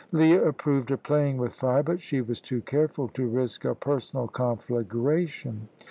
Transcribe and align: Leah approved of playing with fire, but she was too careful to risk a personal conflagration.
Leah 0.11 0.43
approved 0.47 0.89
of 0.89 1.03
playing 1.03 1.37
with 1.37 1.53
fire, 1.53 1.83
but 1.83 2.01
she 2.01 2.21
was 2.21 2.41
too 2.41 2.59
careful 2.61 3.07
to 3.09 3.27
risk 3.27 3.65
a 3.65 3.75
personal 3.75 4.27
conflagration. 4.27 5.69